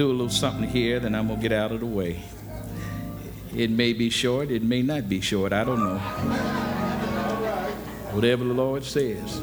do 0.00 0.10
a 0.10 0.12
little 0.12 0.30
something 0.30 0.66
here, 0.66 0.98
then 0.98 1.14
I'm 1.14 1.26
going 1.26 1.38
to 1.38 1.42
get 1.46 1.52
out 1.52 1.72
of 1.72 1.80
the 1.80 1.86
way. 1.86 2.22
It 3.54 3.70
may 3.70 3.92
be 3.92 4.08
short, 4.08 4.50
it 4.50 4.62
may 4.62 4.80
not 4.80 5.10
be 5.10 5.20
short, 5.20 5.52
I 5.52 5.62
don't 5.62 5.78
know. 5.78 5.98
Whatever 8.14 8.44
the 8.44 8.54
Lord 8.54 8.82
says. 8.82 9.42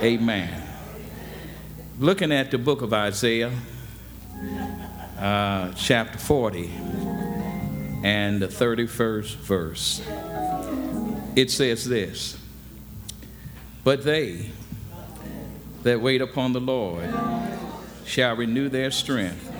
Amen. 0.00 0.62
Looking 1.98 2.30
at 2.30 2.52
the 2.52 2.58
book 2.58 2.82
of 2.82 2.92
Isaiah, 2.92 3.50
uh, 5.18 5.72
chapter 5.72 6.18
40, 6.18 6.70
and 8.04 8.40
the 8.40 8.46
31st 8.46 9.34
verse, 9.38 10.06
it 11.34 11.50
says 11.50 11.84
this 11.84 12.38
But 13.82 14.04
they 14.04 14.50
that 15.82 16.00
wait 16.00 16.22
upon 16.22 16.52
the 16.52 16.60
Lord 16.60 17.12
shall 18.08 18.34
renew 18.36 18.68
their 18.68 18.90
strength. 18.90 19.52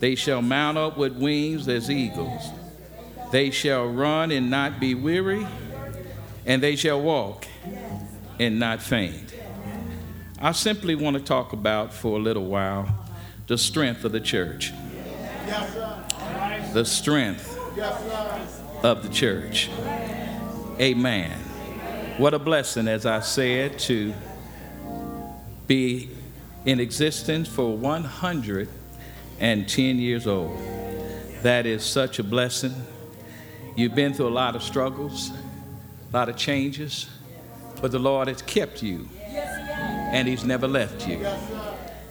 They 0.00 0.14
shall 0.14 0.42
mount 0.42 0.78
up 0.78 0.96
with 0.96 1.16
wings 1.16 1.68
as 1.68 1.90
eagles. 1.90 2.50
They 3.30 3.50
shall 3.50 3.86
run 3.86 4.30
and 4.32 4.50
not 4.50 4.80
be 4.80 4.94
weary, 4.94 5.46
and 6.46 6.62
they 6.62 6.74
shall 6.74 7.00
walk 7.00 7.46
and 8.38 8.58
not 8.58 8.82
faint. 8.82 9.34
I 10.40 10.52
simply 10.52 10.94
want 10.94 11.16
to 11.16 11.22
talk 11.22 11.52
about 11.52 11.92
for 11.92 12.16
a 12.16 12.20
little 12.20 12.46
while 12.46 12.88
the 13.46 13.58
strength 13.58 14.04
of 14.04 14.12
the 14.12 14.20
church. 14.20 14.72
The 16.72 16.84
strength 16.84 17.58
of 18.82 19.02
the 19.02 19.08
church. 19.10 19.68
Amen. 20.80 21.30
What 22.16 22.32
a 22.32 22.38
blessing, 22.38 22.88
as 22.88 23.04
I 23.04 23.20
said, 23.20 23.78
to 23.80 24.14
be 25.66 26.10
in 26.64 26.80
existence 26.80 27.48
for 27.48 27.76
110 27.76 29.98
years 29.98 30.26
old. 30.26 30.58
That 31.42 31.66
is 31.66 31.82
such 31.82 32.18
a 32.18 32.22
blessing. 32.22 32.74
You've 33.76 33.94
been 33.94 34.12
through 34.12 34.28
a 34.28 34.30
lot 34.30 34.56
of 34.56 34.62
struggles, 34.62 35.30
a 35.30 36.16
lot 36.16 36.28
of 36.28 36.36
changes, 36.36 37.08
but 37.80 37.92
the 37.92 37.98
Lord 37.98 38.28
has 38.28 38.42
kept 38.42 38.82
you, 38.82 39.08
and 39.26 40.28
He's 40.28 40.44
never 40.44 40.68
left 40.68 41.08
you. 41.08 41.26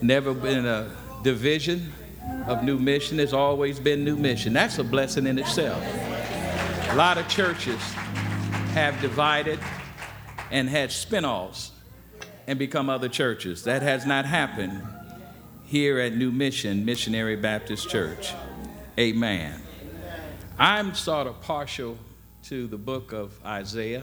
Never 0.01 0.33
been 0.33 0.65
a 0.65 0.89
division 1.23 1.93
of 2.47 2.63
new 2.63 2.79
mission. 2.79 3.17
There's 3.17 3.33
always 3.33 3.79
been 3.79 4.03
new 4.03 4.15
mission. 4.15 4.53
That's 4.53 4.79
a 4.79 4.83
blessing 4.83 5.27
in 5.27 5.37
itself. 5.37 5.83
A 6.89 6.95
lot 6.95 7.19
of 7.19 7.27
churches 7.27 7.79
have 8.73 8.99
divided 9.01 9.59
and 10.49 10.67
had 10.67 10.91
spin-offs 10.91 11.71
and 12.49 12.57
become 12.57 12.89
other 12.89 13.07
churches. 13.07 13.65
That 13.65 13.83
has 13.83 14.07
not 14.07 14.25
happened 14.25 14.81
here 15.65 15.99
at 15.99 16.15
New 16.15 16.31
Mission, 16.31 16.83
Missionary 16.83 17.35
Baptist 17.35 17.87
Church. 17.87 18.33
Amen. 18.97 19.61
I'm 20.57 20.95
sort 20.95 21.27
of 21.27 21.39
partial 21.41 21.95
to 22.45 22.65
the 22.65 22.75
book 22.75 23.13
of 23.13 23.39
Isaiah 23.45 24.01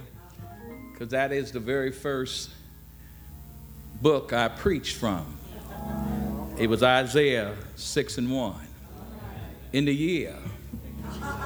because 0.92 1.08
that 1.08 1.32
is 1.32 1.50
the 1.50 1.58
very 1.58 1.90
first 1.90 2.50
book 4.00 4.32
I 4.32 4.46
preached 4.46 4.96
from. 4.96 5.26
It 6.56 6.68
was 6.68 6.84
Isaiah 6.84 7.52
6 7.74 8.18
and 8.18 8.30
1. 8.30 8.54
In 9.72 9.86
the 9.86 9.94
year 9.94 10.36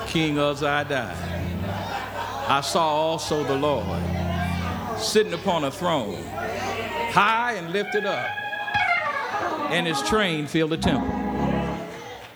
King 0.07 0.39
Uzziah 0.39 0.85
died, 0.87 1.17
I 2.47 2.61
saw 2.61 2.87
also 2.87 3.43
the 3.43 3.57
Lord 3.57 4.03
sitting 4.99 5.33
upon 5.33 5.65
a 5.65 5.71
throne 5.71 6.23
high 7.11 7.55
and 7.55 7.73
lifted 7.73 8.07
up, 8.07 8.31
and 9.71 9.87
his 9.87 10.01
train 10.03 10.47
filled 10.47 10.71
the 10.71 10.77
temple. 10.77 11.11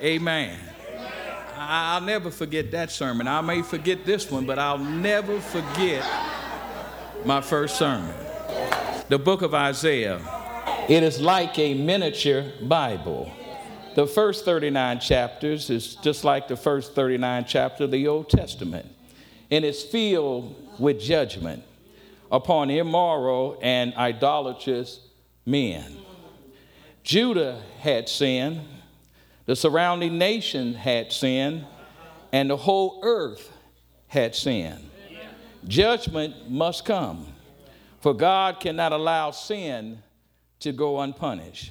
Amen. 0.03 0.59
I'll 1.57 2.01
never 2.01 2.31
forget 2.31 2.71
that 2.73 2.91
sermon. 2.91 3.27
I 3.27 3.41
may 3.41 3.63
forget 3.63 4.05
this 4.05 4.31
one, 4.31 4.45
but 4.45 4.59
I'll 4.59 4.79
never 4.79 5.41
forget 5.41 6.05
my 7.25 7.41
first 7.41 7.79
sermon. 7.79 8.15
The 9.09 9.19
book 9.19 9.43
of 9.43 9.55
Isaiah. 9.55 10.21
It 10.89 11.03
is 11.03 11.21
like 11.21 11.59
a 11.59 11.73
miniature 11.73 12.53
Bible. 12.63 13.33
The 13.95 14.07
first 14.07 14.45
39 14.45 15.01
chapters 15.01 15.71
is 15.71 15.95
just 15.97 16.25
like 16.25 16.49
the 16.49 16.57
first 16.57 16.95
39 16.95 17.47
chapters 17.47 17.85
of 17.85 17.91
the 17.91 18.07
Old 18.09 18.29
Testament, 18.29 18.87
and 19.51 19.65
it's 19.65 19.83
filled 19.83 20.55
with 20.79 21.01
judgment 21.01 21.63
upon 22.35 22.69
immoral 22.69 23.57
and 23.63 23.95
idolatrous 23.95 24.99
men. 25.47 25.97
Judah 27.05 27.63
had 27.79 28.09
sinned, 28.09 28.61
the 29.47 29.55
surrounding 29.55 30.19
nation 30.19 30.75
had 30.75 31.13
sinned, 31.13 31.65
and 32.33 32.51
the 32.51 32.57
whole 32.57 32.99
earth 33.05 33.53
had 34.09 34.35
sinned. 34.35 34.91
Judgment 35.69 36.51
must 36.51 36.85
come, 36.85 37.25
for 38.01 38.13
God 38.13 38.59
cannot 38.59 38.91
allow 38.91 39.31
sin 39.31 40.03
to 40.59 40.73
go 40.73 40.99
unpunished. 40.99 41.71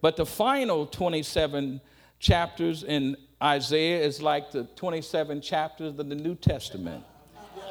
But 0.00 0.16
the 0.16 0.26
final 0.26 0.84
27 0.84 1.80
chapters 2.18 2.82
in 2.82 3.16
Isaiah 3.40 4.02
is 4.02 4.20
like 4.20 4.50
the 4.50 4.64
27 4.74 5.40
chapters 5.40 5.96
of 5.96 6.08
the 6.08 6.16
New 6.16 6.34
Testament. 6.34 7.04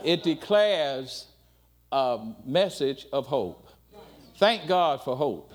It 0.02 0.24
declares 0.24 1.26
a 1.92 2.20
message 2.46 3.08
of 3.12 3.28
hope. 3.28 3.68
Thank 4.38 4.68
God 4.68 5.02
for 5.04 5.16
hope. 5.16 5.52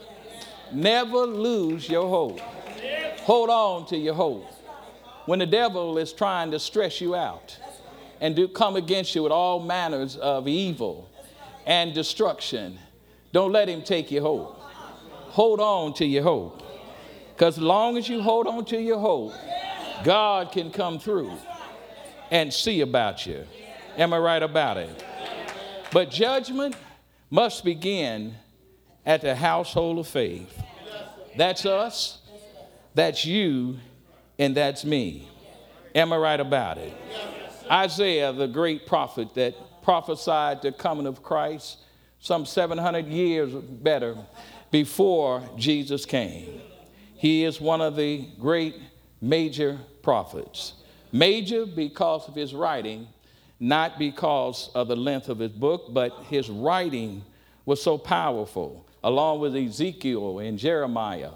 Never 0.72 1.18
lose 1.18 1.88
your 1.88 2.08
hope. 2.08 2.40
Hold 3.20 3.50
on 3.50 3.86
to 3.86 3.96
your 3.96 4.14
hope. 4.14 4.46
When 5.26 5.38
the 5.38 5.46
devil 5.46 5.96
is 5.96 6.12
trying 6.12 6.50
to 6.50 6.58
stress 6.58 7.00
you 7.00 7.14
out 7.14 7.58
and 8.20 8.36
do 8.36 8.46
come 8.48 8.76
against 8.76 9.14
you 9.14 9.22
with 9.22 9.32
all 9.32 9.60
manners 9.60 10.16
of 10.16 10.46
evil 10.46 11.08
and 11.66 11.94
destruction, 11.94 12.78
don't 13.32 13.52
let 13.52 13.68
him 13.68 13.82
take 13.82 14.10
your 14.10 14.22
hope. 14.22 14.60
Hold 15.30 15.60
on 15.60 15.94
to 15.94 16.04
your 16.04 16.22
hope. 16.22 16.62
Because 17.34 17.58
long 17.58 17.96
as 17.96 18.08
you 18.08 18.20
hold 18.20 18.46
on 18.46 18.64
to 18.66 18.80
your 18.80 18.98
hope, 18.98 19.32
God 20.04 20.52
can 20.52 20.70
come 20.70 20.98
through 20.98 21.32
and 22.30 22.52
see 22.52 22.80
about 22.82 23.26
you. 23.26 23.44
Am 23.96 24.12
I 24.12 24.18
right 24.18 24.42
about 24.42 24.76
it? 24.76 25.04
But 25.94 26.10
judgment 26.10 26.74
must 27.30 27.64
begin 27.64 28.34
at 29.06 29.20
the 29.20 29.36
household 29.36 30.00
of 30.00 30.08
faith. 30.08 30.60
That's 31.36 31.64
us, 31.64 32.18
that's 32.96 33.24
you, 33.24 33.76
and 34.36 34.56
that's 34.56 34.84
me. 34.84 35.28
Am 35.94 36.12
I 36.12 36.16
right 36.16 36.40
about 36.40 36.78
it? 36.78 36.92
Isaiah, 37.70 38.32
the 38.32 38.48
great 38.48 38.88
prophet 38.88 39.34
that 39.36 39.54
prophesied 39.82 40.62
the 40.62 40.72
coming 40.72 41.06
of 41.06 41.22
Christ 41.22 41.78
some 42.18 42.44
700 42.44 43.06
years 43.06 43.52
better 43.54 44.16
before 44.72 45.48
Jesus 45.56 46.04
came. 46.04 46.60
He 47.14 47.44
is 47.44 47.60
one 47.60 47.80
of 47.80 47.94
the 47.94 48.26
great 48.40 48.74
major 49.20 49.78
prophets. 50.02 50.74
Major 51.12 51.64
because 51.66 52.26
of 52.26 52.34
his 52.34 52.52
writing 52.52 53.06
not 53.60 53.98
because 53.98 54.70
of 54.74 54.88
the 54.88 54.96
length 54.96 55.28
of 55.28 55.38
his 55.38 55.52
book, 55.52 55.92
but 55.92 56.12
his 56.28 56.50
writing 56.50 57.24
was 57.64 57.82
so 57.82 57.96
powerful, 57.96 58.86
along 59.02 59.40
with 59.40 59.56
Ezekiel 59.56 60.38
and 60.40 60.58
Jeremiah 60.58 61.30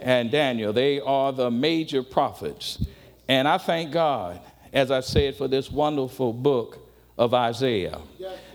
and 0.00 0.30
Daniel. 0.30 0.72
They 0.72 1.00
are 1.00 1.32
the 1.32 1.50
major 1.50 2.02
prophets. 2.02 2.84
And 3.28 3.48
I 3.48 3.58
thank 3.58 3.92
God, 3.92 4.40
as 4.72 4.90
I 4.90 5.00
said, 5.00 5.36
for 5.36 5.48
this 5.48 5.70
wonderful 5.70 6.32
book 6.32 6.78
of 7.16 7.34
Isaiah. 7.34 8.00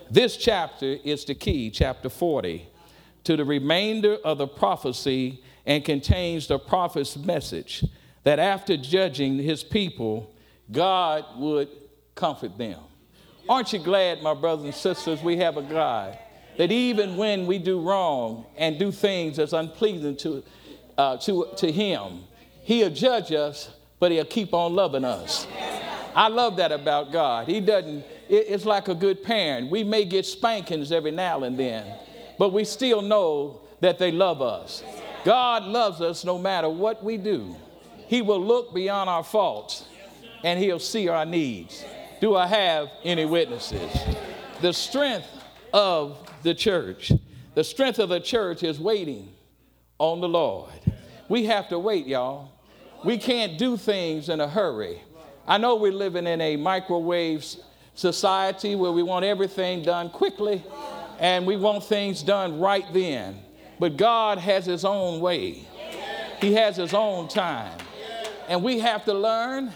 This 0.10 0.38
chapter 0.38 0.98
is 1.04 1.26
the 1.26 1.36
key, 1.36 1.70
chapter 1.70 2.10
40, 2.10 2.68
to 3.24 3.36
the 3.36 3.46
remainder 3.46 4.18
of 4.24 4.38
the 4.38 4.48
prophecy 4.48 5.42
and 5.66 5.84
contains 5.84 6.48
the 6.48 6.60
prophet's 6.60 7.18
message 7.18 7.84
that 8.24 8.40
after 8.40 8.78
judging 8.78 9.38
his 9.38 9.64
people, 9.64 10.34
God 10.72 11.26
would 11.38 11.70
comfort 12.16 12.58
them. 12.58 12.80
Aren't 13.50 13.72
you 13.72 13.80
glad, 13.80 14.22
my 14.22 14.34
brothers 14.34 14.66
and 14.66 14.76
sisters, 14.76 15.24
we 15.24 15.38
have 15.38 15.56
a 15.58 15.62
God 15.62 16.18
that 16.58 16.72
even 16.72 17.16
when 17.18 17.48
we 17.48 17.60
do 17.60 17.80
wrong 17.80 18.46
and 18.58 18.78
do 18.78 18.92
things 18.92 19.38
that's 19.38 19.54
unpleasing 19.54 20.18
to, 20.18 20.44
uh, 20.98 21.18
to, 21.18 21.48
to 21.58 21.72
Him, 21.72 22.24
He'll 22.64 22.90
judge 22.90 23.32
us, 23.32 23.70
but 24.00 24.12
He'll 24.12 24.26
keep 24.26 24.54
on 24.54 24.74
loving 24.74 25.06
us. 25.06 25.48
I 26.14 26.28
love 26.28 26.58
that 26.58 26.72
about 26.72 27.12
God. 27.12 27.48
He 27.48 27.62
doesn't, 27.62 28.04
it's 28.28 28.66
like 28.66 28.88
a 28.90 28.96
good 28.96 29.24
parent. 29.24 29.72
We 29.72 29.84
may 29.84 30.04
get 30.04 30.26
spankings 30.26 30.92
every 30.92 31.12
now 31.12 31.44
and 31.44 31.58
then, 31.58 31.86
but 32.38 32.52
we 32.52 32.66
still 32.66 33.02
know 33.02 33.62
that 33.80 34.00
they 34.00 34.12
love 34.12 34.42
us. 34.42 34.84
God 35.24 35.64
loves 35.64 36.02
us 36.02 36.26
no 36.26 36.38
matter 36.38 36.70
what 36.70 37.04
we 37.04 37.18
do. 37.18 37.56
He 38.08 38.22
will 38.22 38.44
look 38.44 38.74
beyond 38.74 39.10
our 39.10 39.24
faults 39.24 39.86
and 40.44 40.60
He'll 40.60 40.80
see 40.80 41.08
our 41.08 41.26
needs. 41.26 41.86
Do 42.20 42.36
I 42.36 42.48
have 42.48 42.90
any 43.04 43.26
witnesses? 43.26 43.92
The 44.62 44.74
strength 44.74 45.28
of 45.72 46.18
the 46.44 46.56
church, 46.56 47.12
the 47.54 47.64
strength 47.64 48.00
of 48.00 48.10
the 48.10 48.20
church 48.20 48.64
is 48.64 48.80
waiting 48.80 49.30
on 50.00 50.22
the 50.22 50.28
Lord. 50.28 50.72
We 51.30 51.46
have 51.46 51.70
to 51.70 51.78
wait, 51.78 52.08
y'all. 52.08 52.52
We 53.04 53.18
can't 53.18 53.58
do 53.58 53.78
things 53.78 54.30
in 54.30 54.42
a 54.42 54.48
hurry. 54.48 55.02
I 55.48 55.58
know 55.60 55.76
we're 55.76 55.92
living 55.92 56.26
in 56.26 56.42
a 56.42 56.56
microwave 56.56 57.46
society 57.94 58.76
where 58.76 58.92
we 58.92 59.04
want 59.04 59.24
everything 59.24 59.84
done 59.84 60.10
quickly 60.10 60.64
and 61.20 61.46
we 61.46 61.56
want 61.56 61.84
things 61.84 62.24
done 62.24 62.60
right 62.60 62.86
then. 62.94 63.40
But 63.80 63.96
God 63.96 64.40
has 64.40 64.66
His 64.66 64.84
own 64.84 65.20
way, 65.20 65.68
He 66.42 66.54
has 66.54 66.78
His 66.78 66.94
own 66.94 67.28
time. 67.28 67.78
And 68.48 68.64
we 68.64 68.80
have 68.80 69.06
to 69.06 69.14
learn 69.14 69.74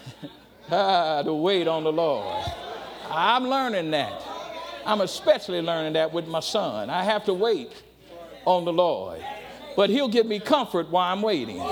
ah, 0.70 1.22
to 1.22 1.34
wait 1.34 1.68
on 1.68 1.84
the 1.84 1.92
Lord. 1.92 2.44
I'm 3.10 3.48
learning 3.48 3.90
that. 3.92 4.22
I'm 4.84 5.00
especially 5.00 5.60
learning 5.62 5.92
that 5.94 6.12
with 6.12 6.26
my 6.26 6.40
son. 6.40 6.90
I 6.90 7.04
have 7.04 7.24
to 7.26 7.34
wait 7.34 7.72
on 8.44 8.64
the 8.64 8.72
Lord. 8.72 9.24
But 9.76 9.90
He'll 9.90 10.08
give 10.08 10.26
me 10.26 10.40
comfort 10.40 10.90
while 10.90 11.12
I'm 11.12 11.22
waiting, 11.22 11.62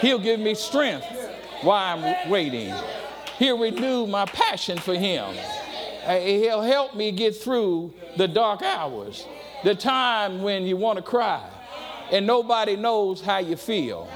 He'll 0.00 0.18
give 0.18 0.40
me 0.40 0.54
strength 0.54 1.06
while 1.62 1.98
I'm 1.98 2.30
waiting. 2.30 2.74
He'll 3.38 3.58
renew 3.58 4.06
my 4.06 4.26
passion 4.26 4.78
for 4.78 4.94
Him. 4.94 5.34
Uh, 6.06 6.18
he'll 6.18 6.60
help 6.60 6.94
me 6.94 7.10
get 7.10 7.34
through 7.34 7.94
the 8.18 8.28
dark 8.28 8.60
hours, 8.60 9.26
the 9.64 9.74
time 9.74 10.42
when 10.42 10.64
you 10.64 10.76
want 10.76 10.98
to 10.98 11.02
cry 11.02 11.42
and 12.10 12.26
nobody 12.26 12.76
knows 12.76 13.20
how 13.20 13.38
you 13.38 13.56
feel. 13.56 14.08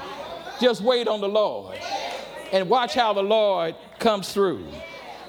Just 0.59 0.81
wait 0.81 1.07
on 1.07 1.21
the 1.21 1.27
Lord 1.27 1.79
and 2.51 2.69
watch 2.69 2.93
how 2.93 3.13
the 3.13 3.23
Lord 3.23 3.75
comes 3.99 4.31
through. 4.31 4.65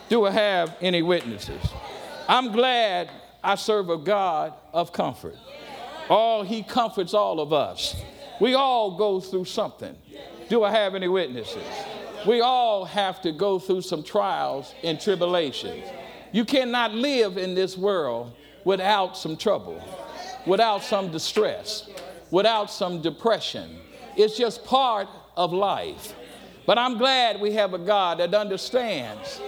Do 0.09 0.25
I 0.27 0.31
have 0.31 0.77
any 0.81 1.03
witnesses? 1.03 1.61
I'm 2.29 2.53
glad 2.53 3.11
I 3.43 3.55
serve 3.55 3.91
a 3.91 3.97
God 3.97 4.55
of 4.73 4.93
comfort. 4.93 5.37
Oh, 6.09 6.43
He 6.43 6.63
comforts 6.63 7.15
all 7.15 7.41
of 7.41 7.53
us. 7.53 7.97
We 8.41 8.55
all 8.55 8.97
go 8.97 9.21
through 9.21 9.45
something. 9.45 9.97
Do 10.49 10.65
I 10.65 10.71
have 10.71 10.95
any 10.95 11.09
witnesses? 11.09 11.63
We 12.27 12.41
all 12.41 12.85
have 12.85 13.23
to 13.23 13.33
go 13.33 13.59
through 13.59 13.83
some 13.83 14.03
trials 14.03 14.75
and 14.83 15.01
tribulations. 15.01 15.85
You 16.33 16.45
cannot 16.45 16.93
live 16.93 17.39
in 17.39 17.55
this 17.55 17.77
world 17.77 18.33
without 18.65 19.17
some 19.17 19.37
trouble, 19.37 19.83
without 20.47 20.83
some 20.83 21.11
distress, 21.11 21.89
without 22.31 22.71
some 22.71 23.01
depression. 23.01 23.79
It's 24.17 24.37
just 24.37 24.65
part 24.65 25.09
of 25.37 25.53
life. 25.53 26.15
But 26.67 26.79
I'm 26.79 26.99
glad 26.99 27.41
we 27.41 27.53
have 27.55 27.75
a 27.75 27.79
God 27.79 28.19
that 28.19 28.35
understands 28.35 29.41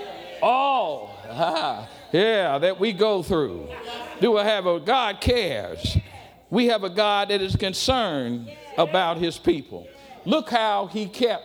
all, 0.43 1.17
ah, 1.31 1.89
yeah, 2.13 2.59
that 2.59 2.79
we 2.79 2.93
go 2.93 3.23
through. 3.23 3.69
Do 4.21 4.37
I 4.39 4.45
have 4.45 4.67
a 4.67 4.81
God 4.81 5.21
cares? 5.21 5.97
We 6.51 6.67
have 6.67 6.85
a 6.85 6.91
God 6.91 7.29
that 7.29 7.41
is 7.41 7.57
concerned 7.57 8.51
about 8.77 9.19
his 9.19 9.39
people. 9.39 9.89
Look 10.25 10.51
how 10.51 10.87
he 10.87 11.07
kept 11.07 11.45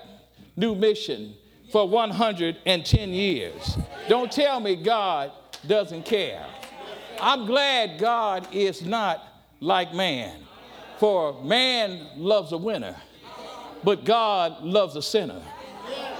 New 0.55 0.75
Mission 0.75 1.33
for 1.71 1.87
110 1.87 3.09
years. 3.09 3.77
Don't 4.09 4.31
tell 4.31 4.59
me 4.59 4.75
God 4.75 5.31
doesn't 5.65 6.03
care. 6.03 6.45
I'm 7.19 7.45
glad 7.45 7.99
God 7.99 8.47
is 8.53 8.81
not 8.81 9.23
like 9.59 9.93
man. 9.93 10.39
For 10.99 11.41
man 11.43 12.07
loves 12.15 12.51
a 12.51 12.57
winner, 12.57 12.95
but 13.83 14.03
God 14.03 14.63
loves 14.63 14.95
a 14.95 15.01
sinner. 15.01 15.41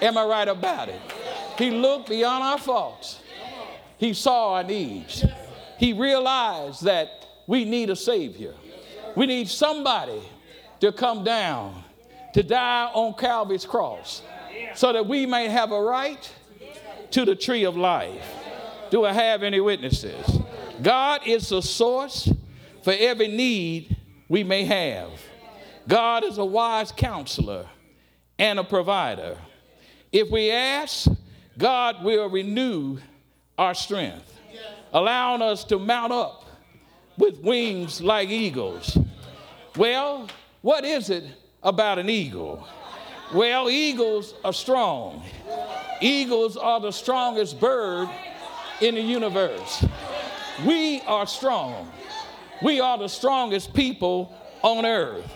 Am 0.02 0.18
I 0.18 0.26
right 0.26 0.48
about 0.48 0.90
it? 0.90 1.00
He 1.58 1.72
looked 1.72 2.10
beyond 2.10 2.44
our 2.44 2.58
faults. 2.58 3.20
He 3.98 4.14
saw 4.14 4.54
our 4.54 4.64
needs. 4.64 5.26
He 5.78 5.94
realized 5.94 6.84
that 6.84 7.10
we 7.48 7.66
need 7.66 7.90
a 7.90 7.96
Savior. 7.96 8.54
We 9.16 9.26
need 9.26 9.48
somebody 9.48 10.22
to 10.80 10.92
come 10.92 11.24
down, 11.24 11.84
to 12.34 12.44
die 12.44 12.92
on 12.94 13.14
Calvary's 13.14 13.66
cross, 13.66 14.22
so 14.76 14.94
that 14.94 15.08
we 15.08 15.26
may 15.26 15.48
have 15.48 15.72
a 15.72 15.82
right 15.82 16.32
to 17.12 17.26
the 17.26 17.36
tree 17.36 17.64
of 17.64 17.76
life. 17.76 18.24
Do 18.92 19.06
I 19.06 19.14
have 19.14 19.42
any 19.42 19.60
witnesses? 19.60 20.40
God 20.82 21.22
is 21.26 21.50
the 21.50 21.62
source 21.62 22.32
for 22.84 22.94
every 22.98 23.28
need 23.28 23.98
we 24.30 24.44
may 24.44 24.66
have. 24.66 25.10
God 25.88 26.24
is 26.24 26.38
a 26.38 26.46
wise 26.46 26.92
counselor 26.92 27.66
and 28.38 28.60
a 28.60 28.64
provider. 28.64 29.38
If 30.12 30.30
we 30.30 30.52
ask, 30.52 31.08
God 31.58 32.04
will 32.04 32.30
renew 32.30 33.00
our 33.58 33.74
strength, 33.74 34.40
allowing 34.94 35.42
us 35.42 35.64
to 35.66 35.80
mount 35.80 36.14
up 36.14 36.46
with 37.18 37.40
wings 37.42 38.02
like 38.02 38.30
eagles. 38.30 38.98
Well, 39.76 40.28
what 40.62 40.86
is 40.86 41.10
it 41.10 41.24
about 41.64 42.00
an 42.00 42.10
eagle? 42.10 42.68
Well, 43.34 43.70
eagles 43.70 44.34
are 44.46 44.54
strong. 44.54 45.24
Eagles 46.00 46.56
are 46.56 46.80
the 46.80 46.92
strongest 46.92 47.60
bird 47.60 48.10
in 48.80 48.96
the 48.96 49.02
universe. 49.02 49.84
We 50.66 51.02
are 51.02 51.28
strong. 51.28 51.92
We 52.62 52.80
are 52.80 52.98
the 52.98 53.08
strongest 53.10 53.74
people 53.74 54.34
on 54.62 54.86
earth. 54.86 55.30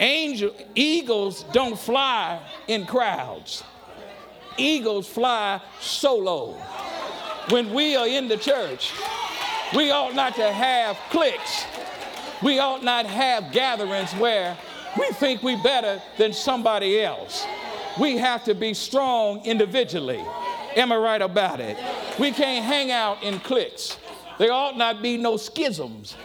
Angel, 0.00 0.54
eagles 0.74 1.44
don't 1.52 1.78
fly 1.78 2.40
in 2.66 2.84
crowds. 2.84 3.62
Eagles 4.56 5.08
fly 5.08 5.60
solo. 5.80 6.52
When 7.50 7.72
we 7.74 7.96
are 7.96 8.06
in 8.06 8.28
the 8.28 8.36
church, 8.36 8.92
we 9.74 9.90
ought 9.90 10.14
not 10.14 10.34
to 10.36 10.52
have 10.52 10.96
cliques. 11.10 11.64
We 12.42 12.58
ought 12.58 12.82
not 12.82 13.06
have 13.06 13.52
gatherings 13.52 14.12
where 14.12 14.56
we 14.98 15.06
think 15.12 15.42
we 15.42 15.56
better 15.56 16.00
than 16.18 16.32
somebody 16.32 17.00
else. 17.00 17.46
We 17.98 18.16
have 18.18 18.44
to 18.44 18.54
be 18.54 18.74
strong 18.74 19.44
individually. 19.44 20.24
Am 20.76 20.90
I 20.92 20.96
right 20.96 21.22
about 21.22 21.60
it? 21.60 21.76
We 22.18 22.32
can't 22.32 22.64
hang 22.64 22.90
out 22.90 23.22
in 23.22 23.40
cliques. 23.40 23.96
There 24.38 24.52
ought 24.52 24.76
not 24.76 25.02
be 25.02 25.16
no 25.16 25.36
schisms 25.36 26.16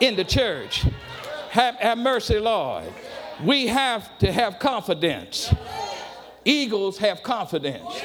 in 0.00 0.16
the 0.16 0.24
church. 0.24 0.84
Have, 1.50 1.76
have 1.76 1.98
mercy, 1.98 2.38
Lord. 2.38 2.84
We 3.42 3.66
have 3.68 4.18
to 4.18 4.30
have 4.30 4.58
confidence. 4.58 5.52
Eagles 6.44 6.98
have 6.98 7.22
confidence. 7.22 8.02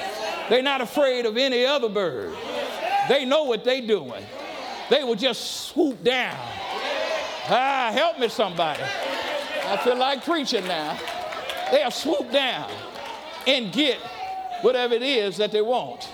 They're 0.49 0.63
not 0.63 0.81
afraid 0.81 1.25
of 1.25 1.37
any 1.37 1.65
other 1.65 1.89
bird. 1.89 2.33
They 3.07 3.25
know 3.25 3.43
what 3.43 3.63
they're 3.63 3.85
doing. 3.85 4.23
They 4.89 5.03
will 5.03 5.15
just 5.15 5.67
swoop 5.67 6.03
down. 6.03 6.37
Ah, 7.51 7.89
help 7.91 8.19
me, 8.19 8.29
somebody. 8.29 8.81
I 9.65 9.77
feel 9.77 9.97
like 9.97 10.23
preaching 10.23 10.65
now. 10.67 10.97
They'll 11.71 11.91
swoop 11.91 12.31
down 12.31 12.69
and 13.45 13.71
get 13.71 13.99
whatever 14.61 14.95
it 14.95 15.03
is 15.03 15.37
that 15.37 15.51
they 15.51 15.61
want. 15.61 16.09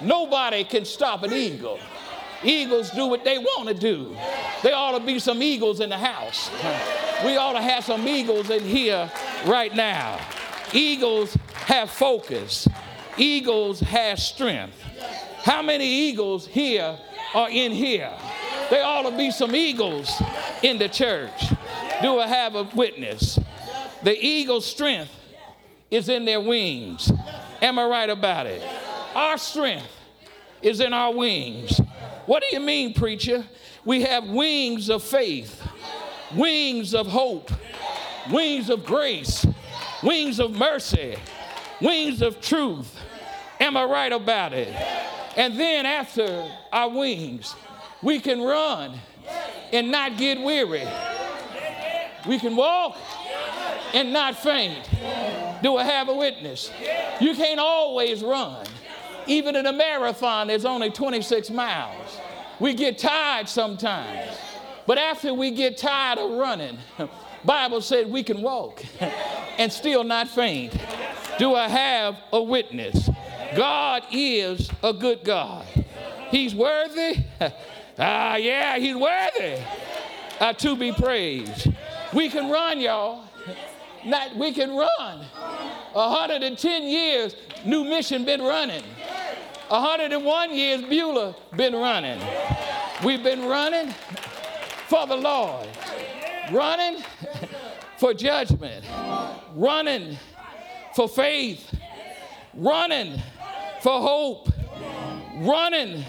Nobody 0.00 0.64
can 0.64 0.84
stop 0.84 1.22
an 1.22 1.32
eagle. 1.32 1.78
Eagles 2.42 2.90
do 2.90 3.06
what 3.06 3.24
they 3.24 3.38
want 3.38 3.68
to 3.68 3.74
do. 3.74 4.16
There 4.62 4.74
ought 4.74 4.98
to 4.98 5.04
be 5.04 5.18
some 5.18 5.42
eagles 5.42 5.80
in 5.80 5.88
the 5.88 5.98
house. 5.98 6.50
We 7.24 7.36
ought 7.36 7.54
to 7.54 7.62
have 7.62 7.84
some 7.84 8.06
eagles 8.06 8.50
in 8.50 8.64
here 8.64 9.10
right 9.46 9.74
now. 9.74 10.20
Eagles 10.72 11.36
have 11.66 11.90
focus, 11.90 12.68
eagles 13.16 13.80
have 13.80 14.18
strength. 14.18 14.76
How 15.42 15.62
many 15.62 15.86
eagles 15.86 16.46
here 16.46 16.98
are 17.34 17.50
in 17.50 17.72
here? 17.72 18.12
There 18.70 18.84
ought 18.84 19.10
to 19.10 19.16
be 19.16 19.30
some 19.30 19.54
eagles 19.54 20.10
in 20.62 20.78
the 20.78 20.88
church. 20.88 21.52
Do 22.02 22.18
I 22.18 22.26
have 22.26 22.54
a 22.54 22.64
witness? 22.74 23.38
The 24.02 24.16
eagle's 24.18 24.66
strength 24.66 25.12
is 25.90 26.08
in 26.08 26.24
their 26.24 26.40
wings. 26.40 27.12
Am 27.62 27.78
I 27.78 27.86
right 27.86 28.10
about 28.10 28.46
it? 28.46 28.62
Our 29.14 29.38
strength 29.38 29.88
is 30.60 30.80
in 30.80 30.92
our 30.92 31.12
wings. 31.12 31.80
What 32.26 32.42
do 32.42 32.56
you 32.56 32.60
mean, 32.60 32.94
preacher? 32.94 33.44
We 33.84 34.02
have 34.02 34.24
wings 34.24 34.88
of 34.88 35.02
faith, 35.02 35.62
wings 36.34 36.94
of 36.94 37.06
hope, 37.06 37.50
wings 38.30 38.70
of 38.70 38.84
grace, 38.84 39.46
wings 40.02 40.40
of 40.40 40.52
mercy, 40.52 41.16
wings 41.80 42.22
of 42.22 42.40
truth. 42.40 42.94
Am 43.60 43.76
I 43.76 43.84
right 43.84 44.12
about 44.12 44.52
it? 44.52 44.68
And 45.36 45.58
then 45.58 45.86
after 45.86 46.48
our 46.72 46.88
wings, 46.88 47.54
we 48.02 48.20
can 48.20 48.40
run 48.40 48.98
and 49.72 49.90
not 49.90 50.16
get 50.16 50.40
weary. 50.40 50.86
We 52.26 52.38
can 52.38 52.56
walk 52.56 52.96
and 53.92 54.12
not 54.12 54.36
faint. 54.36 54.88
Do 55.62 55.76
I 55.76 55.84
have 55.84 56.08
a 56.08 56.14
witness? 56.14 56.70
You 57.20 57.34
can't 57.34 57.60
always 57.60 58.22
run. 58.22 58.66
Even 59.26 59.56
in 59.56 59.66
a 59.66 59.72
marathon, 59.72 60.48
there's 60.48 60.64
only 60.64 60.90
26 60.90 61.50
miles. 61.50 62.18
We 62.60 62.74
get 62.74 62.98
tired 62.98 63.48
sometimes. 63.48 64.36
But 64.86 64.98
after 64.98 65.32
we 65.32 65.50
get 65.50 65.78
tired 65.78 66.18
of 66.18 66.30
running, 66.32 66.78
Bible 67.44 67.80
said 67.80 68.10
we 68.10 68.22
can 68.22 68.42
walk 68.42 68.84
and 69.58 69.72
still 69.72 70.04
not 70.04 70.28
faint. 70.28 70.74
Do 71.38 71.54
I 71.54 71.68
have 71.68 72.16
a 72.32 72.42
witness? 72.42 73.10
God 73.56 74.04
is 74.12 74.70
a 74.82 74.92
good 74.92 75.24
God. 75.24 75.66
He's 76.30 76.54
worthy. 76.54 77.24
ah, 77.98 78.36
yeah, 78.36 78.78
he's 78.78 78.96
worthy 78.96 79.62
uh, 80.40 80.52
to 80.54 80.76
be 80.76 80.92
praised. 80.92 81.68
We 82.12 82.28
can 82.28 82.50
run, 82.50 82.80
y'all. 82.80 83.24
Not 84.04 84.36
we 84.36 84.52
can 84.52 84.76
run. 84.76 85.24
110 85.92 86.82
years, 86.82 87.34
New 87.64 87.84
Mission 87.84 88.24
been 88.24 88.42
running. 88.42 88.84
101 89.68 90.54
years, 90.54 90.82
Beulah 90.82 91.34
been 91.56 91.74
running. 91.74 92.20
We've 93.04 93.22
been 93.22 93.44
running 93.46 93.94
for 94.88 95.06
the 95.06 95.16
Lord, 95.16 95.66
running 96.52 97.02
for 97.96 98.12
judgment, 98.12 98.84
running 99.54 100.18
for 100.94 101.08
faith, 101.08 101.74
running 102.54 103.20
for 103.82 104.00
hope, 104.00 104.48
running 105.36 106.04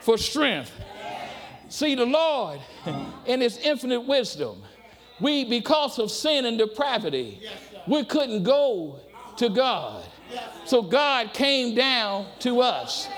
for 0.00 0.18
strength. 0.18 0.72
See, 1.68 1.94
the 1.94 2.06
Lord, 2.06 2.60
in 3.26 3.40
His 3.40 3.58
infinite 3.58 4.00
wisdom, 4.00 4.62
we, 5.20 5.44
because 5.44 5.98
of 5.98 6.10
sin 6.10 6.46
and 6.46 6.58
depravity, 6.58 7.40
we 7.86 8.04
couldn't 8.04 8.42
go 8.42 8.98
to 9.36 9.48
God. 9.48 10.04
So 10.64 10.82
God 10.82 11.32
came 11.32 11.74
down 11.74 12.26
to 12.40 12.60
us 12.60 13.08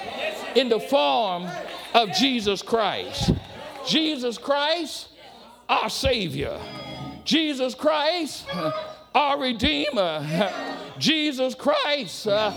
in 0.55 0.69
the 0.69 0.81
form 0.81 1.49
of 1.95 2.13
Jesus 2.13 2.63
Christ. 2.63 3.33
Jesus 3.87 4.39
Christ, 4.39 5.09
our 5.69 5.89
Savior. 5.89 6.59
Jesus 7.25 7.75
Christ, 7.75 8.47
our 9.15 9.41
Redeemer. 9.41 10.53
Jesus 10.99 11.55
Christ, 11.55 12.27
uh, 12.27 12.53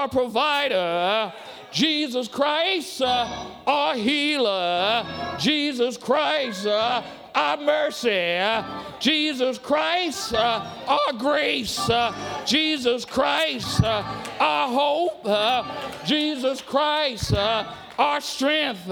our 0.00 0.08
provider. 0.08 1.32
Jesus 1.70 2.28
Christ, 2.28 3.02
uh, 3.02 3.46
our 3.66 3.94
healer. 3.94 5.36
Jesus 5.38 5.96
Christ, 5.96 6.66
uh, 6.66 7.02
our 7.34 7.56
mercy, 7.58 8.64
Jesus 8.98 9.58
Christ, 9.58 10.34
uh, 10.34 10.66
our 10.88 11.12
grace, 11.12 11.78
uh, 11.88 12.12
Jesus 12.44 13.04
Christ, 13.04 13.82
uh, 13.84 14.02
our 14.40 14.68
hope, 14.68 16.04
Jesus 16.04 16.60
Christ, 16.60 17.34
our 17.34 18.20
strength. 18.20 18.90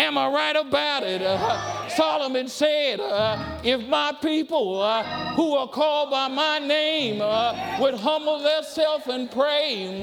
Am 0.00 0.16
I 0.16 0.28
right 0.28 0.56
about 0.56 1.02
it? 1.02 1.20
Uh, 1.20 1.88
Solomon 1.90 2.48
said, 2.48 3.00
uh, 3.00 3.60
If 3.62 3.86
my 3.86 4.14
people 4.22 4.80
uh, 4.80 5.02
who 5.34 5.54
are 5.54 5.68
called 5.68 6.10
by 6.10 6.26
my 6.28 6.58
name 6.58 7.20
uh, 7.20 7.76
would 7.78 7.92
humble 7.92 8.38
themselves 8.38 9.06
and 9.08 9.30
pray 9.30 10.02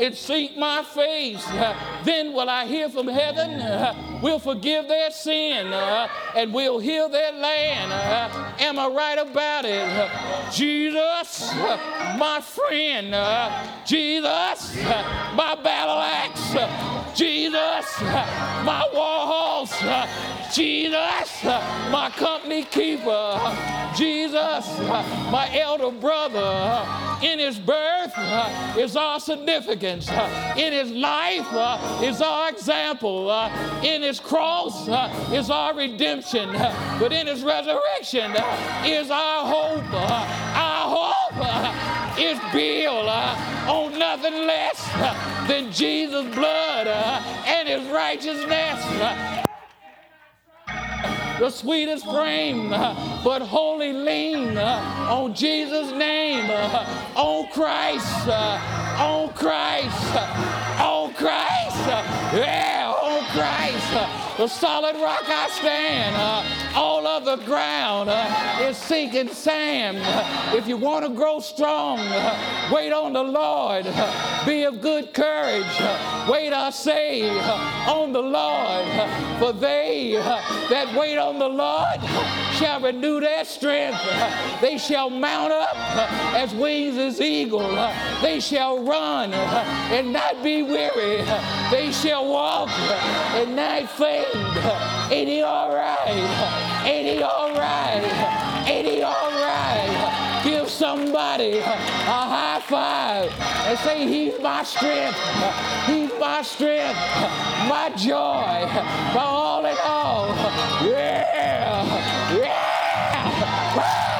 and 0.00 0.16
seek 0.16 0.56
my 0.56 0.82
face, 0.82 1.46
uh, 1.46 1.76
then 2.02 2.32
will 2.32 2.50
I 2.50 2.66
hear 2.66 2.88
from 2.88 3.06
heaven, 3.06 3.60
uh, 3.60 4.18
will 4.20 4.40
forgive 4.40 4.88
their 4.88 5.12
sin, 5.12 5.72
and 5.72 6.52
will 6.52 6.80
heal 6.80 7.08
their 7.08 7.30
land. 7.30 7.92
am 8.60 8.80
I 8.80 8.88
right 8.88 9.18
about 9.18 9.64
it? 9.64 10.10
Jesus, 10.52 11.54
my 12.18 12.40
friend, 12.42 13.12
Jesus, 13.86 14.76
my 15.36 15.56
battle 15.62 16.00
axe, 16.00 17.16
Jesus, 17.16 18.00
my 18.02 18.88
war 18.92 19.35
Jesus, 20.52 21.44
my 21.90 22.12
company 22.16 22.64
keeper, 22.64 23.40
Jesus, 23.96 24.78
my 25.30 25.48
elder 25.52 25.90
brother, 25.90 26.86
in 27.22 27.38
his 27.38 27.58
birth 27.58 28.12
is 28.76 28.96
our 28.96 29.18
significance, 29.18 30.08
in 30.56 30.72
his 30.72 30.90
life 30.90 31.46
is 32.02 32.20
our 32.20 32.50
example, 32.50 33.30
in 33.82 34.02
his 34.02 34.20
cross 34.20 34.88
is 35.32 35.50
our 35.50 35.74
redemption, 35.74 36.52
but 36.98 37.12
in 37.12 37.26
his 37.26 37.42
resurrection 37.42 38.30
is 38.84 39.10
our 39.10 39.46
hope. 39.46 39.94
Our 39.94 40.96
hope 40.96 42.18
is 42.18 42.38
built 42.52 43.08
on 43.08 43.98
nothing 43.98 44.46
less 44.46 44.86
than 45.48 45.72
Jesus' 45.72 46.34
blood 46.34 46.86
and 46.86 47.68
his 47.68 47.88
righteousness 47.90 49.45
the 51.38 51.50
sweetest 51.50 52.04
frame, 52.04 52.70
but 52.70 53.42
wholly 53.42 53.92
lean 53.92 54.56
on 54.56 55.34
Jesus' 55.34 55.92
name, 55.92 56.50
on 57.14 57.48
Christ, 57.52 58.28
on 58.28 59.32
Christ, 59.34 60.16
on 60.80 61.12
Christ, 61.14 61.86
yeah, 62.34 62.92
on 63.02 63.24
Christ 63.32 64.25
the 64.36 64.46
solid 64.46 64.96
rock 64.96 65.24
I 65.26 65.48
stand. 65.50 66.14
Uh, 66.14 66.78
all 66.78 67.06
of 67.06 67.24
the 67.24 67.36
ground 67.46 68.10
uh, 68.10 68.58
is 68.60 68.76
sinking 68.76 69.28
sand. 69.28 69.98
if 70.54 70.68
you 70.68 70.76
want 70.76 71.06
to 71.06 71.10
grow 71.10 71.40
strong, 71.40 71.98
uh, 71.98 72.70
wait 72.72 72.92
on 72.92 73.14
the 73.14 73.22
Lord. 73.22 73.84
be 74.44 74.64
of 74.64 74.82
good 74.82 75.14
courage. 75.14 75.64
Uh, 75.80 76.28
wait, 76.30 76.52
I 76.52 76.68
say, 76.70 77.28
uh, 77.30 77.94
on 77.94 78.12
the 78.12 78.20
Lord. 78.20 78.86
for 79.38 79.52
they 79.52 80.16
uh, 80.16 80.42
that 80.68 80.94
wait 80.94 81.16
on 81.16 81.38
the 81.38 81.48
Lord 81.48 82.00
shall 82.56 82.80
renew 82.80 83.20
their 83.20 83.44
strength. 83.44 84.00
they 84.60 84.76
shall 84.76 85.08
mount 85.08 85.52
up 85.52 85.76
as 86.34 86.54
wings 86.54 86.98
as 86.98 87.22
eagle. 87.22 87.74
they 88.20 88.38
shall 88.38 88.84
run 88.84 89.32
and 89.32 90.12
not 90.12 90.42
be 90.42 90.62
weary. 90.62 91.24
they 91.70 91.90
shall 91.90 92.28
walk 92.28 92.68
and 92.68 93.56
not 93.56 93.88
faint. 93.90 94.25
Ain't 95.10 95.28
he 95.28 95.42
all 95.42 95.74
right? 95.74 95.98
Ain't 96.84 97.16
he 97.16 97.22
all 97.22 97.52
right? 97.52 98.64
Ain't 98.66 98.86
he 98.86 99.02
all 99.02 99.30
right? 99.30 100.40
Give 100.44 100.68
somebody 100.68 101.58
a 101.58 101.62
high 101.62 102.60
five 102.60 103.32
and 103.66 103.78
say, 103.78 104.06
He's 104.06 104.40
my 104.40 104.62
strength. 104.62 105.16
He's 105.86 106.10
my 106.18 106.42
strength, 106.42 106.98
my 107.68 107.92
joy, 107.96 108.66
my 109.14 109.22
all 109.22 109.64
in 109.66 109.76
all. 109.84 110.28
Yeah, 110.84 112.34
yeah. 112.36 114.12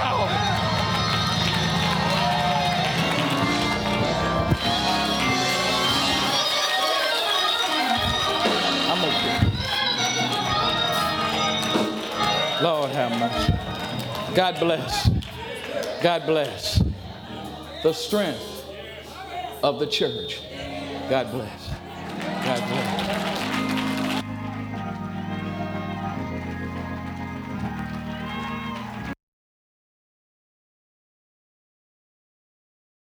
God 14.34 14.58
bless. 14.58 15.10
God 16.02 16.26
bless. 16.26 16.82
The 17.84 17.92
strength 17.92 18.64
of 19.62 19.78
the 19.78 19.86
church. 19.86 20.40
God 21.08 21.30
bless. 21.30 21.68
God 22.44 22.68
bless. 22.68 22.85